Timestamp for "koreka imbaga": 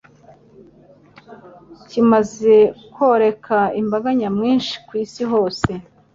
2.93-4.07